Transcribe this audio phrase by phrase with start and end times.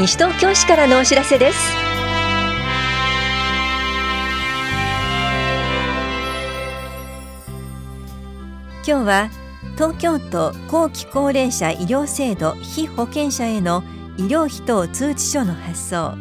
[0.00, 1.58] 西東京市からのお知らせです。
[8.76, 9.30] 今日は
[9.74, 13.84] 東京都後期高齢者医療制度非保険者への
[14.16, 16.14] 医療費等通知書の発送。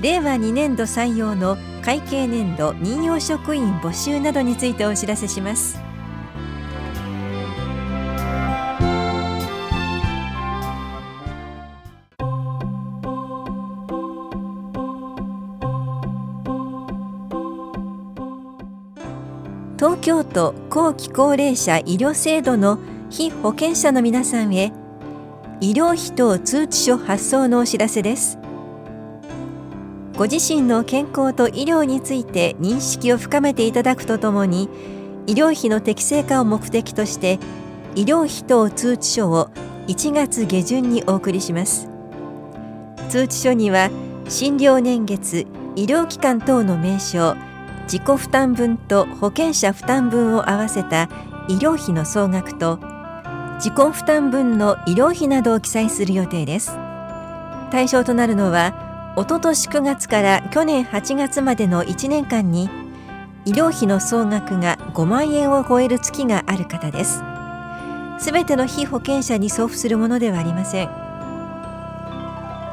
[0.00, 5.83] 令和2年度採用の会計年度任用職員募集などについてお知らせします。
[20.04, 24.70] 京都後期高齢者医療制度の非保険者の皆さんへ
[25.62, 28.38] 医療費等通知書発送のお知らせです。
[30.18, 34.68] ご自身の健康と医療について認識を深めていただくとともに
[35.26, 37.38] 医療費の適正化を目的として
[37.94, 39.48] 医療費等通知書を
[39.86, 41.88] 1月下旬にお送りします。
[43.08, 43.88] 通知書には
[44.28, 47.36] 診療年月医療機関等の名称
[47.84, 51.08] 自己負担分と保険者負担分を合わせた
[51.48, 52.78] 医療費の総額と
[53.56, 56.76] 自己負担分の医療費などを記載する予定です。
[57.70, 62.68] 対象となるのはおととし9月から去年8月までの1年間に
[63.44, 67.22] 医療費の総額が5万円を超える月がある方です。
[68.18, 70.88] すべての被保険者に送付するものではありません。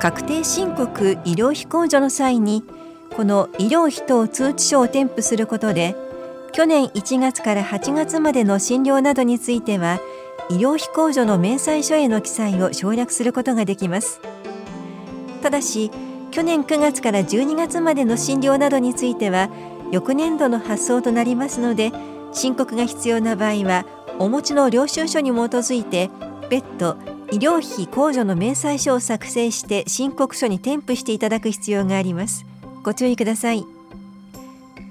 [0.00, 2.64] 確定申告医療費控除の際に
[3.16, 5.94] この医療費等通知書を添付することで
[6.52, 10.00] 去年1月から8月までの診療などについては
[10.50, 14.20] 医療費控除の明細書への記載を省略することができます。
[15.42, 15.90] ただし
[16.30, 19.48] 去年9月から12月までの診療などについては
[19.90, 21.92] 翌年度の発送となりますので
[22.32, 23.86] 申告が必要な場合は
[24.18, 26.10] お持ちの領収書に基づいて
[26.50, 26.96] 別途
[27.30, 32.46] 医療費控除の明細書を作成して申告書に添付していただく必要があります。
[32.84, 33.64] ご注意ください。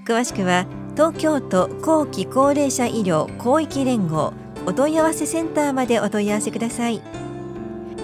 [0.05, 0.65] 詳しくは
[0.95, 4.33] 東京都後期高齢者医療広域連合
[4.65, 7.01] お問い合わせセンターまでお問い合わせください。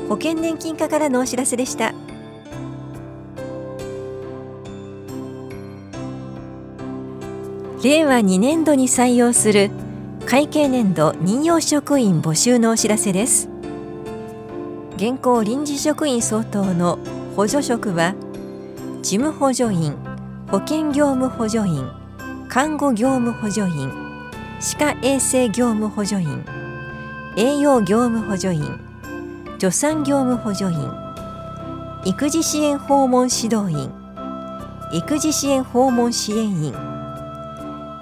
[0.08, 1.94] 保険年金課からのお知らせでした。
[7.84, 9.72] 令和2年度に採用する
[10.26, 13.50] 会計年度任用職員募集のお知らせです。
[14.98, 17.00] 現行臨時職員相当の
[17.36, 18.16] 補助職は
[19.02, 19.96] 事務補助員
[20.48, 21.90] 保険業務補助員
[22.50, 23.90] 看護業務補助員
[24.60, 26.44] 歯科衛生業務補助員
[27.38, 28.78] 栄養業務補助員
[29.58, 30.92] 助産業務補助員
[32.04, 33.90] 育児支援訪問指導員
[34.92, 36.74] 育児支援訪問支援員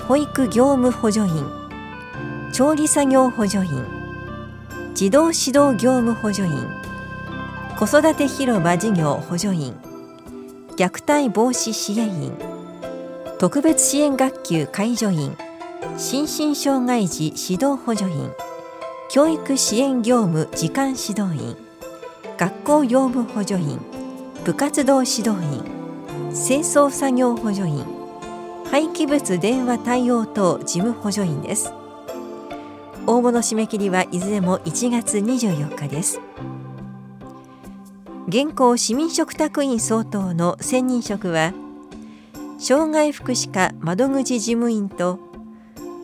[0.08, 1.46] 保育業務補助員
[2.52, 3.86] 調理作業補助員
[4.96, 6.68] 児童指導業務補助員
[7.78, 9.87] 子育て広場事業補助員。
[10.78, 12.32] 虐待防止支援員。
[13.40, 15.36] 特別支援学級介助員。
[15.98, 18.30] 心身障害児指導補助員。
[19.10, 21.58] 教育支援業務時間指導員。
[22.38, 23.80] 学校業務補助員。
[24.46, 25.64] 部活動指導員。
[26.32, 27.84] 清掃作業補助員。
[28.70, 31.74] 廃棄物電話対応等事務補助員です。
[33.08, 36.22] 応募の締め切りはいずれも1月24日です。
[38.30, 41.54] 現行市民嘱託員相当の専任職は
[42.60, 45.18] 障害福祉課窓口事務員と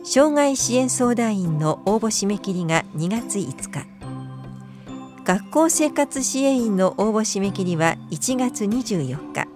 [0.04, 3.86] 障害支援相談員の応募締め切りが2月5日。
[5.22, 9.46] 学校生活支援員の応募締め切りは1月24日。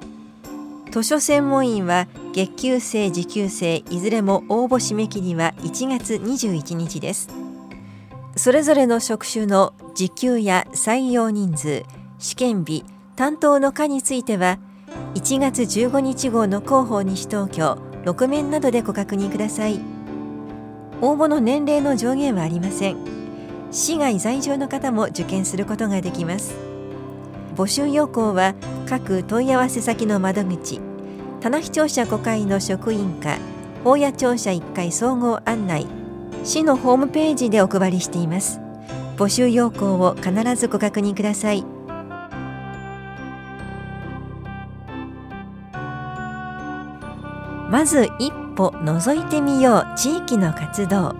[0.90, 7.30] 図書専門員は月給制時給制いずれも応募締め切りは1月21日です。
[8.36, 11.84] それぞれの職種の時給や採用人数
[12.18, 12.84] 試験日
[13.16, 14.58] 担当の課については
[15.14, 19.80] 1月15日号の広報西東京6面などでご確認ください。
[21.00, 22.96] 応募の年齢の上限はありません。
[23.70, 26.54] 市外在住の方も受験することができます。
[27.56, 28.54] 募集要項は
[28.88, 30.80] 各問い合わせ先の窓口
[31.40, 33.38] 棚視聴者5階の職員課
[33.84, 35.86] 法屋庁舎1階総合案内
[36.44, 38.60] 市のホームページでお配りしています。
[39.16, 41.77] 募集要項を必ずご確認ください。
[47.68, 51.14] まず一歩覗いてみよう地域の活動。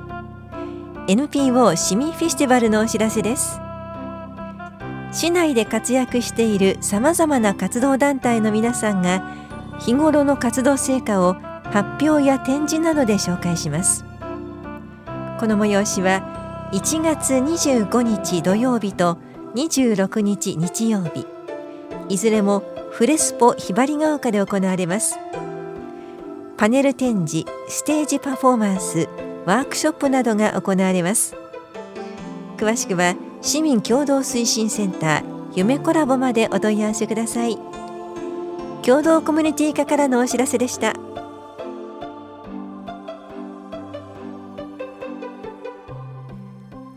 [1.07, 3.61] NPO 市民フェスティバルのお知らせです。
[5.13, 9.23] 市内で活躍しているさまざまな活動団体の皆さんが
[9.79, 11.35] 日頃の活動成果を
[11.65, 14.07] 発表や展示などで紹介します。
[15.39, 19.19] この催しは1月25日土曜日と
[19.55, 21.27] 26日日曜日。
[22.09, 25.19] いずれもフレスポひばりが丘で行われます。
[26.59, 29.09] パネル展示ステージパフォーマンス
[29.47, 31.37] ワークショップなどが行われます。
[32.57, 35.25] 詳しくは市民共同推進センター
[35.55, 37.57] 夢コラボまでお問い合わせください。
[38.83, 40.95] 共同コミュニティ課からのお知らせでした。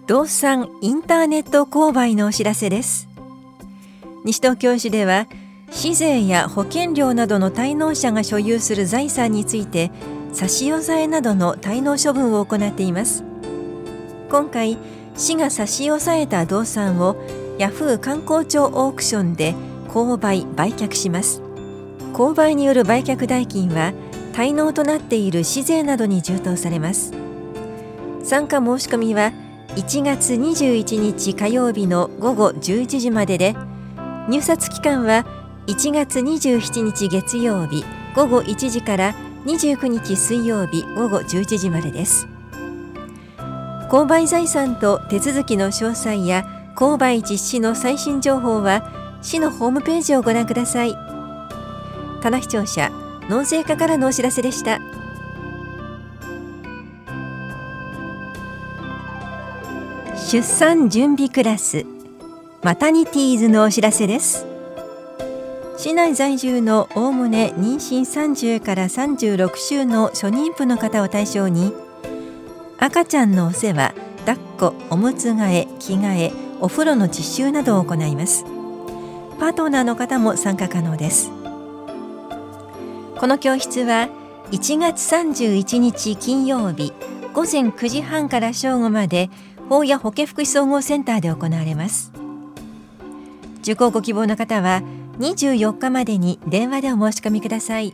[0.08, 3.08] 動産インターネット購買のお知らせです。
[4.26, 5.28] 西東京市では
[5.72, 9.90] 市税や保険料などの滞納者が所有する財産について
[10.34, 13.24] 差し押さえなどの滞納処分を行っています。
[14.30, 14.78] 今回
[15.16, 17.16] 市が差し押さえた動産を
[17.58, 19.56] ヤフー観光庁オークションで
[19.88, 21.42] 購買売却します。
[22.14, 23.94] 購買による売却代金は
[24.34, 27.14] 滞納となっている市税などに充当されます。
[28.24, 29.32] 参加申し込みは
[29.76, 33.56] 1月21日火曜日の午後11時までで
[34.28, 37.86] 入札期間は1月27日月曜日
[38.16, 39.16] 午後1時から
[39.46, 42.28] 29日水曜日午後11時までです。
[43.90, 50.96] 購買財産と手続きの詳細や購買実施の最新情報は市のホームページをご覧ください。
[52.22, 52.92] 棚視聴者
[53.30, 54.80] 納税課からのお知らせでした。
[60.32, 61.86] 出産準備クラス
[62.64, 64.51] マタニティーズのお知らせです。
[65.84, 71.74] 市内在住のおおむね妊娠30から36週の初妊婦の方を対象に
[72.78, 73.96] 赤ちゃんのお世話
[74.28, 78.46] 抱っこおむつ替え着替えお風呂の実習などを行います。
[79.40, 81.32] パートナーの方も参加可能です。
[83.18, 84.08] この教室は
[84.52, 86.94] 1月31日金曜日
[87.34, 89.32] 午前9時半から正午まで
[89.68, 92.12] 法や保健福祉総合センターで行われます。
[93.62, 94.84] 受講ご希望の方は
[95.22, 97.94] 24日までに電話でお申し込みください。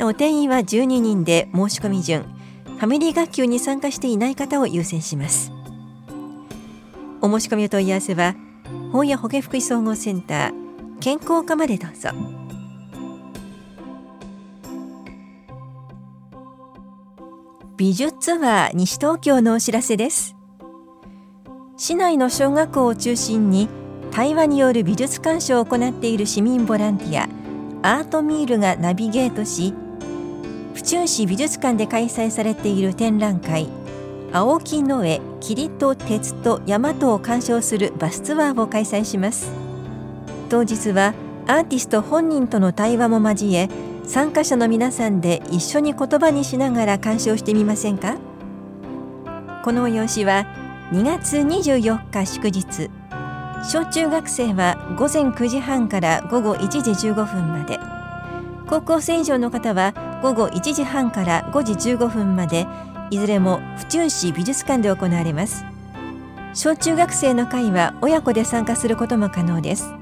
[0.00, 2.24] お定員は12人で申し込み順。
[2.24, 5.52] ファミリー学級に参加していない方を優先します。
[7.22, 8.34] お申し込みお問い合わせは
[8.90, 12.10] 本屋保健福祉総合センター健康課までどうぞ。
[17.76, 20.34] 美術ツアー西東京のお知らせです。
[21.76, 23.68] 市内の小学校を中心に
[24.16, 27.20] 対話による美術鑑賞を行っている市民ボランティ
[27.82, 29.74] アアートミールがナビゲートし
[30.72, 33.68] 府中市美術館で開催されている展覧会
[34.32, 39.50] 青木の絵霧と鉄と山とを鑑賞するバスツアーを開催します。
[40.48, 41.12] 当日は
[41.46, 43.68] アーティスト本人との対話も交え
[44.06, 48.16] 参加者の皆さんで一緒に言葉にしながら鑑賞してみませんか？
[49.62, 50.46] この催しは
[50.90, 52.90] 2月24日祝日。
[53.64, 57.80] 小中学生は午前9時半から午後1時15分まで。
[58.68, 62.66] 高校生以上の方は午後1時半から5時15分まで。
[63.10, 65.64] いずれも府中市美術館で行われます。
[66.54, 69.92] 小中学生の会は親子で参加することも可能です。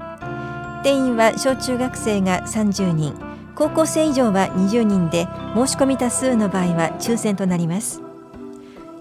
[0.83, 3.13] 定員は小中学生が30人。
[3.53, 8.01] 高校生以上は20人で申し込み多数の場合は抽選となります。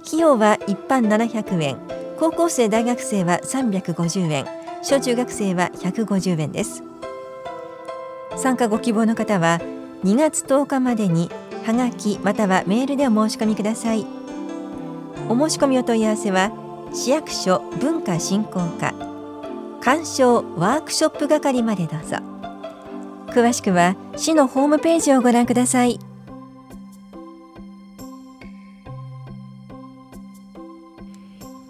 [0.07, 2.04] 費用は一般700円。
[2.25, 4.47] 高校生大学生は350円
[4.83, 6.83] 小中学生は150円です。
[8.39, 9.61] 参加ご希望の方は
[10.05, 11.31] 2月10日までに
[11.67, 14.07] はがきまたはメールでお申し込みください。
[15.29, 16.51] お申し込みお問い合わせは
[16.95, 18.95] 市役所文化振興課
[19.83, 22.17] 鑑賞ワークショップ係までどうぞ。
[23.35, 26.01] 詳しくは市のホームページをご覧ください。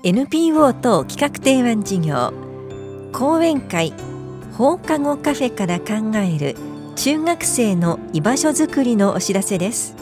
[0.06, 2.34] NPO 等企画提案事業。
[3.11, 3.94] 講演会
[4.52, 6.56] 放課後カフェから考える
[6.94, 9.96] 中学生の居場所づくりのお知らせです。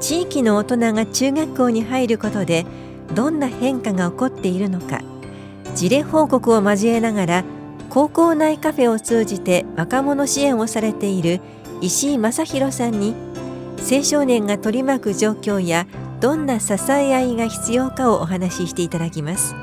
[0.00, 2.66] 地域の大人が中学校に入ることで
[3.14, 5.00] どんな変化が起こっているのか
[5.76, 7.44] 事例報告を交えながら
[7.88, 11.40] 高校内カフェを通じて若者支援をされている
[11.80, 13.14] 石井正弘さんに
[13.88, 15.86] 青少年が取り巻く状況や
[16.22, 19.56] どんな支え合いが必要かをお話ししていただきます。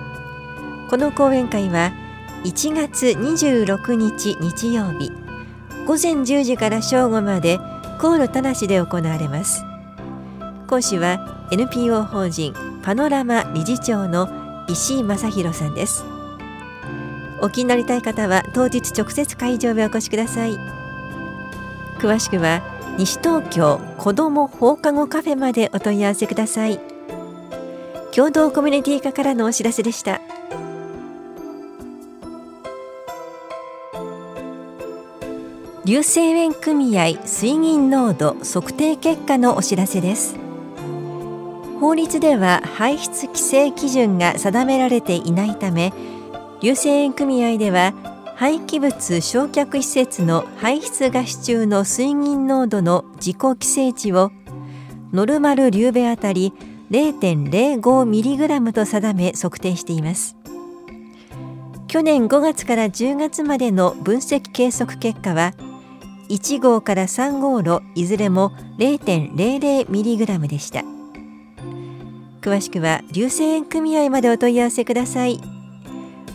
[0.90, 1.94] この講演会は
[2.44, 5.10] 1月26日日曜日
[5.88, 7.60] 午前10時から正午まで
[7.98, 9.64] 航路田無で行われます。
[10.68, 14.28] 講師は NPO 法人パノラマ理事長の
[14.68, 16.04] 石井正弘さんです。
[17.42, 20.58] お気になりたい方は当日直接会場へお越しください。
[22.00, 22.62] 詳しくは
[23.00, 26.82] 西東京子ども放課後カフェまでお問い合わせください。
[28.14, 30.20] 共同コミュニティ課からのお知らせでした。
[35.86, 40.36] 硫性塩組合水銀濃度測定結果のお知らせです。
[41.80, 45.94] 法律では排出規制基準が定められていないため
[46.60, 47.94] 硫性塩組合では
[48.40, 54.32] 廃棄物焼却施設の排出ガス中の水銀濃度の自己規制値を
[55.12, 56.54] ノルマルリューベあたり
[56.90, 60.38] 0.05mg と定め測定しています。
[61.90, 65.54] 去年5月から10月までの分析計測結果は
[66.30, 70.86] 1号から3号炉いずれも 0.00mg でした。
[72.40, 75.42] 詳しくは流星園組合までお問い合わせください。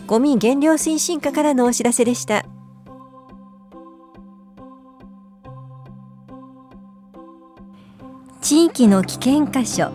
[0.07, 2.45] ゴミ減量推進課からのお知らせでした。
[8.41, 9.91] 地域の危険箇所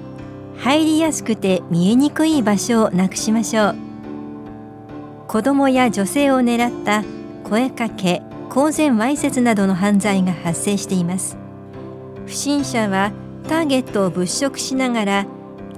[0.57, 3.77] 入りやすくて見えにくい場所をなくしましょう。
[5.29, 7.05] 子どもや女性を狙った
[7.49, 11.37] 声かけ公然わいせつなどの犯罪が発生しています。
[12.27, 13.13] 不審者は
[13.49, 15.27] ターゲットを物色しながら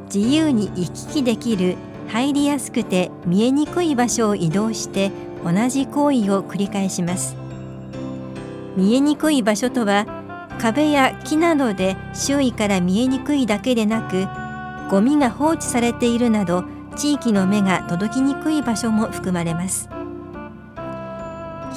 [0.07, 1.77] 自由に行き来できる
[2.13, 5.11] 入りやすくて見えにくい場所を移動して
[5.43, 7.35] 同じ行為を繰り返します。
[8.77, 10.07] 見えにくい場所とは
[10.61, 14.27] 壁や木などで周囲から見えにくいだけでなく
[14.91, 16.65] ゴミが放置されているなど
[16.97, 19.89] 地域の目が届きにくい場所も含まれます。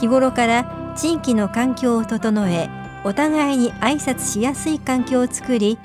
[0.01, 2.69] 日頃から地域の環境を整え
[3.05, 5.79] お互いに挨拶しやすい環境を作り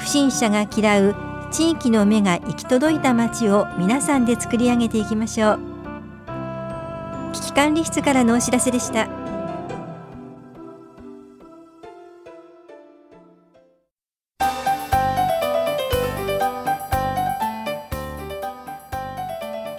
[0.00, 1.23] 不審者が嫌う
[1.54, 5.60] 地域の目が行き届いた街を皆さんで作り上げていきましょう。
[7.32, 9.06] 危機管理室からのお知らせでした。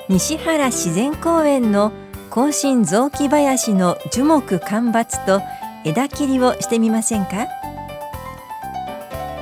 [0.07, 1.91] 西原自然公園の
[2.29, 5.41] 甲信雑木林の樹木間伐と
[5.83, 7.47] 枝切りをしてみませんか？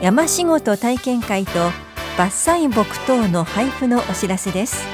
[0.01, 1.51] 山仕事体験会と
[2.15, 4.85] 伐採木等の配布のお知らせです。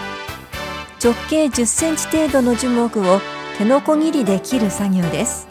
[1.03, 3.19] 直径10センチ程度の樹木を
[3.57, 5.45] 手のこぎりで切る作業です。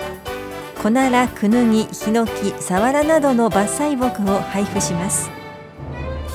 [0.82, 5.28] コナラ、クヌギ、ヒノキ、サワラなどの伐採木を配布します。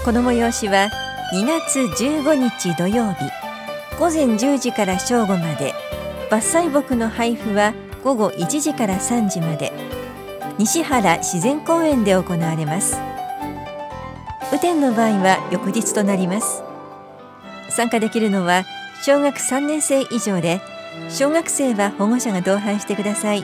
[0.05, 0.91] この催しは
[1.33, 3.31] 2月15日土曜日
[3.97, 5.73] 午前10時から正午まで。
[6.29, 7.73] 伐採木の配布は
[8.03, 9.71] 午後1時から3時まで。
[10.59, 13.12] 西原自然公園で行われます。
[14.53, 16.61] 雨天の場合は翌日となります。
[17.71, 18.65] 参加できるのは
[19.03, 20.61] 小学3年生以上で
[21.09, 23.43] 小学生は保護者が同伴してください。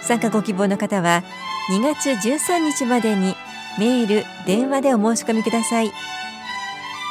[0.00, 1.24] 参加ご希望の方は
[1.72, 3.34] 2月13日までに
[3.80, 5.90] メール、電話でお申し込みください。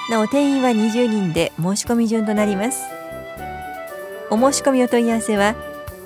[0.09, 2.85] なお定員は20人で申し込み順となります。
[4.29, 5.53] お申し込みお問い合わせは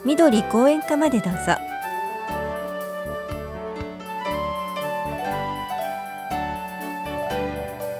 [0.05, 1.70] 緑公園課までどうぞ。